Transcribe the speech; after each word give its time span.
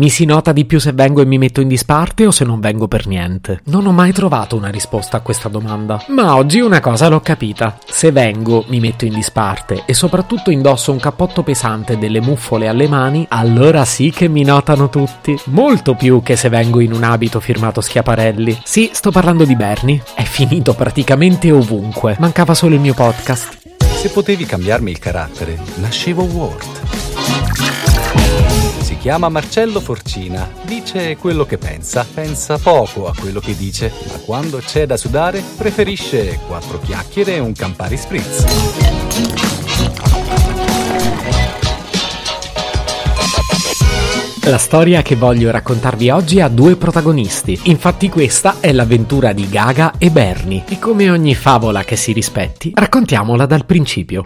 Mi 0.00 0.08
si 0.08 0.24
nota 0.24 0.52
di 0.52 0.64
più 0.64 0.80
se 0.80 0.92
vengo 0.92 1.20
e 1.20 1.26
mi 1.26 1.36
metto 1.36 1.60
in 1.60 1.68
disparte 1.68 2.26
o 2.26 2.30
se 2.30 2.46
non 2.46 2.58
vengo 2.58 2.88
per 2.88 3.06
niente? 3.06 3.60
Non 3.64 3.84
ho 3.84 3.92
mai 3.92 4.12
trovato 4.12 4.56
una 4.56 4.70
risposta 4.70 5.18
a 5.18 5.20
questa 5.20 5.50
domanda. 5.50 6.02
Ma 6.08 6.36
oggi 6.36 6.60
una 6.60 6.80
cosa 6.80 7.08
l'ho 7.08 7.20
capita. 7.20 7.76
Se 7.86 8.10
vengo, 8.10 8.64
mi 8.68 8.80
metto 8.80 9.04
in 9.04 9.12
disparte 9.12 9.82
e 9.84 9.92
soprattutto 9.92 10.50
indosso 10.50 10.90
un 10.90 10.98
cappotto 10.98 11.42
pesante 11.42 11.92
e 11.92 11.96
delle 11.98 12.22
muffole 12.22 12.66
alle 12.66 12.88
mani, 12.88 13.26
allora 13.28 13.84
sì 13.84 14.10
che 14.10 14.26
mi 14.26 14.42
notano 14.42 14.88
tutti. 14.88 15.38
Molto 15.48 15.94
più 15.94 16.22
che 16.22 16.34
se 16.34 16.48
vengo 16.48 16.80
in 16.80 16.94
un 16.94 17.02
abito 17.02 17.38
firmato 17.38 17.82
Schiaparelli. 17.82 18.58
Sì, 18.64 18.88
sto 18.94 19.10
parlando 19.10 19.44
di 19.44 19.54
Bernie. 19.54 20.02
È 20.14 20.22
finito 20.22 20.72
praticamente 20.72 21.52
ovunque. 21.52 22.16
Mancava 22.20 22.54
solo 22.54 22.74
il 22.74 22.80
mio 22.80 22.94
podcast. 22.94 23.58
Se 23.76 24.08
potevi 24.08 24.46
cambiarmi 24.46 24.92
il 24.92 24.98
carattere, 24.98 25.58
nascevo 25.74 26.22
Ward. 26.22 27.09
Si 28.90 28.98
chiama 28.98 29.28
Marcello 29.28 29.78
Forcina, 29.78 30.50
dice 30.64 31.16
quello 31.16 31.46
che 31.46 31.58
pensa, 31.58 32.04
pensa 32.12 32.58
poco 32.58 33.06
a 33.06 33.14
quello 33.16 33.38
che 33.38 33.56
dice, 33.56 33.92
ma 34.08 34.18
quando 34.24 34.58
c'è 34.58 34.84
da 34.84 34.96
sudare 34.96 35.40
preferisce 35.56 36.40
quattro 36.48 36.80
chiacchiere 36.80 37.36
e 37.36 37.38
un 37.38 37.52
Campari 37.52 37.96
Spritz. 37.96 38.44
La 44.46 44.58
storia 44.58 45.02
che 45.02 45.14
voglio 45.14 45.52
raccontarvi 45.52 46.10
oggi 46.10 46.40
ha 46.40 46.48
due 46.48 46.74
protagonisti. 46.74 47.60
Infatti 47.66 48.08
questa 48.08 48.56
è 48.58 48.72
l'avventura 48.72 49.32
di 49.32 49.48
Gaga 49.48 49.94
e 49.98 50.10
Bernie. 50.10 50.64
E 50.68 50.80
come 50.80 51.08
ogni 51.10 51.36
favola 51.36 51.84
che 51.84 51.94
si 51.94 52.10
rispetti, 52.10 52.72
raccontiamola 52.74 53.46
dal 53.46 53.64
principio. 53.64 54.22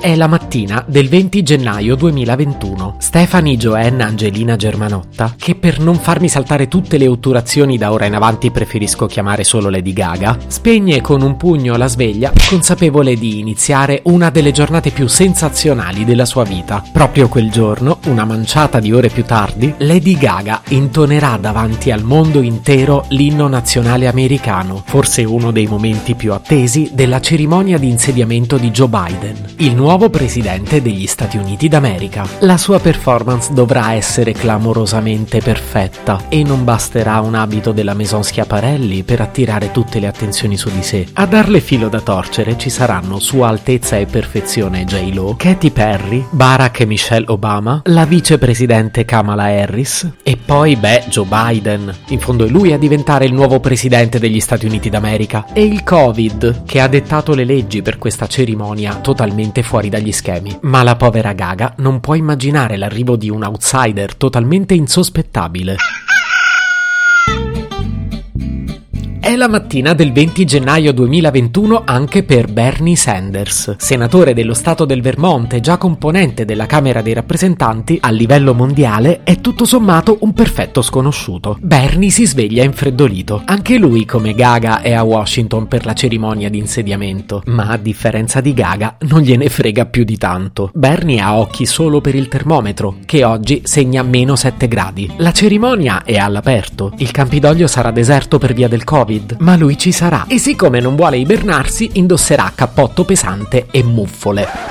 È 0.00 0.16
la 0.16 0.28
mattina 0.28 0.82
del 0.88 1.10
20 1.10 1.42
gennaio 1.42 1.94
2021. 1.94 2.94
Stephanie 3.00 3.58
Joanne 3.58 4.02
Angelina 4.02 4.56
Germanotta, 4.56 5.34
che 5.36 5.56
per 5.56 5.78
non 5.78 5.96
farmi 5.96 6.26
saltare 6.26 6.68
tutte 6.68 6.96
le 6.96 7.06
otturazioni 7.06 7.76
da 7.76 7.92
ora 7.92 8.06
in 8.06 8.14
avanti 8.14 8.50
preferisco 8.50 9.04
chiamare 9.04 9.44
solo 9.44 9.68
Lady 9.68 9.92
Gaga, 9.92 10.38
spegne 10.46 11.02
con 11.02 11.20
un 11.20 11.36
pugno 11.36 11.76
la 11.76 11.86
sveglia, 11.86 12.32
consapevole 12.48 13.14
di 13.14 13.40
iniziare 13.40 14.00
una 14.04 14.30
delle 14.30 14.52
giornate 14.52 14.90
più 14.90 15.06
sensazionali 15.06 16.06
della 16.06 16.24
sua 16.24 16.44
vita. 16.44 16.82
Proprio 16.90 17.28
quel 17.28 17.50
giorno, 17.50 17.98
una 18.06 18.24
manciata 18.24 18.80
di 18.80 18.94
ore 18.94 19.10
più 19.10 19.24
tardi, 19.24 19.74
Lady 19.80 20.16
Gaga 20.16 20.62
intonerà 20.68 21.36
davanti 21.36 21.90
al 21.90 22.04
mondo 22.04 22.40
intero 22.40 23.04
l'inno 23.08 23.48
nazionale 23.48 24.06
americano, 24.06 24.82
forse 24.86 25.24
uno 25.24 25.50
dei 25.50 25.66
momenti 25.66 26.14
più 26.14 26.32
attesi 26.32 26.88
della 26.94 27.20
cerimonia 27.20 27.76
di 27.76 27.90
insediamento 27.90 28.56
di 28.56 28.70
Joe 28.70 28.88
Biden, 28.88 29.36
il 29.56 29.74
nuovo 29.74 29.88
nuovo 29.90 30.08
presidente 30.08 30.80
degli 30.80 31.08
Stati 31.08 31.36
Uniti 31.36 31.66
d'America. 31.66 32.24
La 32.42 32.58
sua 32.58 32.78
performance 32.78 33.52
dovrà 33.52 33.94
essere 33.94 34.30
clamorosamente 34.30 35.40
perfetta 35.40 36.26
e 36.28 36.44
non 36.44 36.62
basterà 36.62 37.18
un 37.18 37.34
abito 37.34 37.72
della 37.72 37.94
Maison 37.94 38.22
Schiaparelli 38.22 39.02
per 39.02 39.20
attirare 39.20 39.72
tutte 39.72 39.98
le 39.98 40.06
attenzioni 40.06 40.56
su 40.56 40.70
di 40.70 40.84
sé. 40.84 41.08
A 41.14 41.26
darle 41.26 41.58
filo 41.58 41.88
da 41.88 41.98
torcere 42.02 42.56
ci 42.56 42.70
saranno 42.70 43.18
Sua 43.18 43.48
Altezza 43.48 43.96
e 43.96 44.06
Perfezione 44.06 44.84
J-Lo, 44.84 45.34
Katy 45.36 45.70
Perry, 45.72 46.24
Barack 46.30 46.78
e 46.78 46.86
Michelle 46.86 47.26
Obama, 47.26 47.82
la 47.86 48.04
vicepresidente 48.04 49.04
Kamala 49.04 49.46
Harris 49.46 50.08
e 50.22 50.36
poi, 50.36 50.76
beh, 50.76 51.06
Joe 51.08 51.26
Biden. 51.26 51.92
In 52.10 52.20
fondo 52.20 52.44
è 52.44 52.48
lui 52.48 52.72
a 52.72 52.78
diventare 52.78 53.24
il 53.24 53.34
nuovo 53.34 53.58
presidente 53.58 54.20
degli 54.20 54.38
Stati 54.38 54.66
Uniti 54.66 54.88
d'America. 54.88 55.46
E 55.52 55.64
il 55.64 55.82
Covid, 55.82 56.62
che 56.64 56.78
ha 56.78 56.86
dettato 56.86 57.34
le 57.34 57.42
leggi 57.42 57.82
per 57.82 57.98
questa 57.98 58.28
cerimonia 58.28 58.94
totalmente 58.94 59.64
fuori 59.64 59.78
fuori 59.80 59.88
dagli 59.88 60.12
schemi, 60.12 60.58
ma 60.62 60.82
la 60.82 60.96
povera 60.96 61.32
Gaga 61.32 61.74
non 61.78 62.00
può 62.00 62.14
immaginare 62.14 62.76
l'arrivo 62.76 63.16
di 63.16 63.30
un 63.30 63.42
outsider 63.42 64.14
totalmente 64.14 64.74
insospettabile. 64.74 65.76
È 69.22 69.36
la 69.36 69.48
mattina 69.48 69.92
del 69.92 70.12
20 70.12 70.46
gennaio 70.46 70.94
2021 70.94 71.82
anche 71.84 72.22
per 72.22 72.50
Bernie 72.50 72.96
Sanders, 72.96 73.76
senatore 73.76 74.32
dello 74.32 74.54
Stato 74.54 74.86
del 74.86 75.02
Vermont 75.02 75.52
e 75.52 75.60
già 75.60 75.76
componente 75.76 76.46
della 76.46 76.64
Camera 76.64 77.02
dei 77.02 77.12
rappresentanti, 77.12 77.98
a 78.00 78.10
livello 78.10 78.54
mondiale 78.54 79.20
è 79.22 79.42
tutto 79.42 79.66
sommato 79.66 80.16
un 80.22 80.32
perfetto 80.32 80.80
sconosciuto. 80.80 81.58
Bernie 81.60 82.08
si 82.08 82.26
sveglia 82.26 82.64
infreddolito. 82.64 83.42
Anche 83.44 83.76
lui, 83.76 84.06
come 84.06 84.32
Gaga, 84.32 84.80
è 84.80 84.94
a 84.94 85.02
Washington 85.02 85.68
per 85.68 85.84
la 85.84 85.92
cerimonia 85.92 86.48
di 86.48 86.56
insediamento, 86.56 87.42
ma 87.44 87.68
a 87.68 87.76
differenza 87.76 88.40
di 88.40 88.54
Gaga 88.54 88.96
non 89.00 89.20
gliene 89.20 89.50
frega 89.50 89.84
più 89.84 90.04
di 90.04 90.16
tanto. 90.16 90.70
Bernie 90.72 91.20
ha 91.20 91.36
occhi 91.36 91.66
solo 91.66 92.00
per 92.00 92.14
il 92.14 92.28
termometro, 92.28 92.96
che 93.04 93.22
oggi 93.24 93.60
segna 93.64 94.02
meno 94.02 94.34
7 94.34 94.66
gradi. 94.66 95.12
La 95.18 95.32
cerimonia 95.32 96.04
è 96.04 96.16
all'aperto, 96.16 96.94
il 96.96 97.10
Campidoglio 97.10 97.66
sarà 97.66 97.90
deserto 97.90 98.38
per 98.38 98.54
via 98.54 98.66
del 98.66 98.82
Covid 98.82 99.08
Covid, 99.10 99.36
ma 99.40 99.56
lui 99.56 99.76
ci 99.76 99.90
sarà 99.90 100.26
e 100.28 100.38
siccome 100.38 100.78
non 100.78 100.94
vuole 100.94 101.18
ibernarsi 101.18 101.90
indosserà 101.94 102.52
cappotto 102.54 103.04
pesante 103.04 103.66
e 103.70 103.82
muffole. 103.82 104.69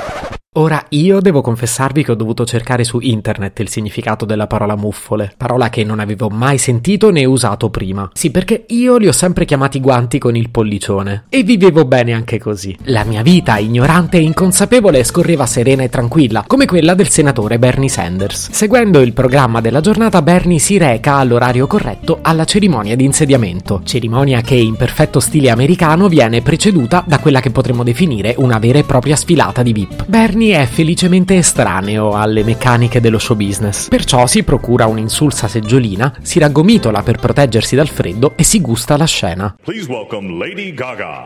Ora 0.60 0.84
io 0.90 1.22
devo 1.22 1.40
confessarvi 1.40 2.04
che 2.04 2.12
ho 2.12 2.16
dovuto 2.16 2.44
cercare 2.44 2.84
su 2.84 3.00
internet 3.00 3.60
il 3.60 3.70
significato 3.70 4.26
della 4.26 4.46
parola 4.46 4.76
muffole, 4.76 5.32
parola 5.38 5.70
che 5.70 5.86
non 5.86 6.02
avevo 6.02 6.28
mai 6.28 6.58
sentito 6.58 7.12
né 7.12 7.24
usato 7.24 7.70
prima. 7.70 8.10
Sì, 8.14 8.30
perché 8.30 8.66
io 8.68 8.98
li 8.98 9.08
ho 9.08 9.14
sempre 9.14 9.46
chiamati 9.46 9.80
guanti 9.80 10.20
con 10.20 10.36
il 10.36 10.50
pollicione 10.50 11.24
e 11.30 11.44
vivevo 11.44 11.86
bene 11.86 12.12
anche 12.12 12.40
così. 12.40 12.76
La 12.88 13.06
mia 13.06 13.22
vita, 13.22 13.58
ignorante 13.58 14.18
e 14.18 14.22
inconsapevole, 14.24 15.06
scorreva 15.06 15.46
serena 15.46 15.84
e 15.84 15.88
tranquilla, 15.88 16.44
come 16.46 16.66
quella 16.66 16.94
del 16.94 17.08
senatore 17.08 17.58
Bernie 17.58 17.88
Sanders. 17.88 18.50
Seguendo 18.52 19.00
il 19.00 19.14
programma 19.14 19.62
della 19.62 19.80
giornata, 19.80 20.22
Bernie 20.22 20.60
si 20.60 20.78
reca 20.78 21.16
all'orario 21.16 21.68
corretto 21.68 22.20
alla 22.22 22.44
cerimonia 22.44 22.98
di 22.98 23.06
insediamento, 23.06 23.80
cerimonia 23.86 24.42
che 24.42 24.56
in 24.56 24.76
perfetto 24.76 25.22
stile 25.22 25.52
americano 25.52 26.10
viene 26.10 26.42
preceduta 26.42 27.02
da 27.08 27.20
quella 27.20 27.40
che 27.40 27.50
potremmo 27.50 27.84
definire 27.84 28.36
una 28.40 28.60
vera 28.60 28.80
e 28.80 28.84
propria 28.84 29.16
sfilata 29.16 29.64
di 29.64 29.72
VIP. 29.72 30.04
Bernie 30.06 30.48
È 30.50 30.66
felicemente 30.66 31.38
estraneo 31.38 32.14
alle 32.14 32.44
meccaniche 32.44 33.00
dello 33.00 33.20
show 33.20 33.38
business, 33.38 33.88
perciò 33.88 34.26
si 34.28 34.44
procura 34.44 34.88
un'insulsa 34.88 35.48
seggiolina, 35.48 36.16
si 36.22 36.40
raggomitola 36.40 37.02
per 37.04 37.18
proteggersi 37.18 37.76
dal 37.76 37.88
freddo 37.88 38.34
e 38.36 38.44
si 38.44 38.60
gusta 38.60 38.98
la 38.98 39.06
scena. 39.06 39.56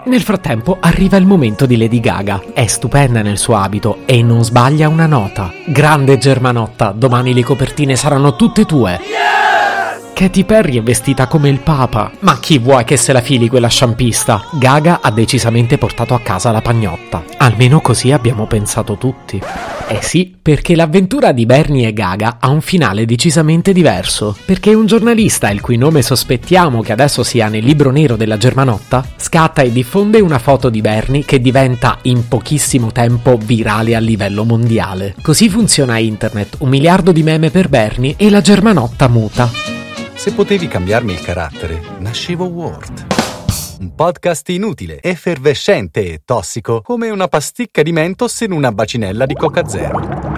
Nel 0.05 0.21
frattempo 0.21 0.77
arriva 0.79 1.17
il 1.17 1.25
momento 1.25 1.65
di 1.65 1.77
Lady 1.77 1.99
Gaga. 1.99 2.43
È 2.53 2.67
stupenda 2.67 3.21
nel 3.21 3.37
suo 3.37 3.55
abito 3.55 3.99
e 4.05 4.21
non 4.21 4.43
sbaglia 4.43 4.89
una 4.89 5.07
nota. 5.07 5.51
Grande 5.65 6.17
Germanotta, 6.17 6.91
domani 6.91 7.33
le 7.33 7.43
copertine 7.43 7.95
saranno 7.95 8.35
tutte 8.35 8.65
tue. 8.65 8.99
Yeah! 9.03 9.32
Katy 10.13 10.43
Perry 10.43 10.77
è 10.77 10.83
vestita 10.83 11.25
come 11.25 11.49
il 11.49 11.59
Papa. 11.59 12.11
Ma 12.19 12.39
chi 12.39 12.59
vuoi 12.59 12.83
che 12.83 12.97
se 12.97 13.13
la 13.13 13.21
fili 13.21 13.49
quella 13.49 13.67
sciampista? 13.67 14.45
Gaga 14.53 14.99
ha 15.01 15.09
decisamente 15.09 15.79
portato 15.79 16.13
a 16.13 16.19
casa 16.19 16.51
la 16.51 16.61
pagnotta. 16.61 17.23
Almeno 17.37 17.81
così 17.81 18.11
abbiamo 18.11 18.45
pensato 18.45 18.95
tutti. 18.95 19.41
Eh 19.87 19.99
sì, 20.01 20.33
perché 20.39 20.75
l'avventura 20.75 21.31
di 21.31 21.47
Bernie 21.47 21.87
e 21.87 21.93
Gaga 21.93 22.37
ha 22.39 22.49
un 22.49 22.61
finale 22.61 23.05
decisamente 23.05 23.73
diverso. 23.73 24.37
Perché 24.45 24.73
un 24.75 24.85
giornalista, 24.85 25.49
il 25.49 25.61
cui 25.61 25.77
nome 25.77 26.03
sospettiamo 26.03 26.81
che 26.81 26.91
adesso 26.91 27.23
sia 27.23 27.47
nel 27.47 27.65
libro 27.65 27.89
nero 27.89 28.15
della 28.15 28.37
Germanotta, 28.37 29.03
scatta 29.17 29.63
e 29.63 29.71
diffonde 29.71 30.21
una 30.21 30.39
foto 30.39 30.69
di 30.69 30.81
Bernie 30.81 31.25
che 31.25 31.41
diventa 31.41 31.97
in 32.03 32.27
pochissimo 32.27 32.91
tempo 32.91 33.37
virale 33.43 33.95
a 33.95 33.99
livello 33.99 34.45
mondiale. 34.45 35.15
Così 35.23 35.49
funziona 35.49 35.97
internet, 35.97 36.57
un 36.59 36.69
miliardo 36.69 37.11
di 37.11 37.23
meme 37.23 37.49
per 37.49 37.67
Bernie 37.67 38.13
e 38.15 38.29
la 38.29 38.41
Germanotta 38.41 39.07
muta. 39.07 39.72
Se 40.23 40.31
potevi 40.31 40.69
cambiarmi 40.69 41.11
il 41.11 41.19
carattere, 41.19 41.81
nascevo 41.99 42.45
Ward. 42.45 43.07
Un 43.81 43.93
podcast 43.93 44.47
inutile, 44.47 45.01
effervescente 45.01 46.13
e 46.13 46.21
tossico, 46.23 46.79
come 46.79 47.09
una 47.09 47.27
pasticca 47.27 47.81
di 47.81 47.91
mentos 47.91 48.39
in 48.39 48.53
una 48.53 48.71
bacinella 48.71 49.25
di 49.25 49.33
Coca 49.33 49.67
Zero. 49.67 50.32